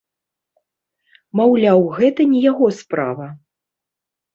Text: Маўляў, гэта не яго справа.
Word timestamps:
Маўляў, 1.41 1.79
гэта 2.01 2.21
не 2.33 2.39
яго 2.51 2.67
справа. 2.83 3.33